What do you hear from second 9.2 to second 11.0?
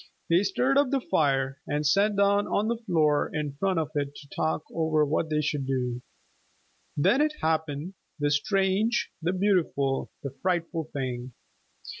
the beautiful, the frightful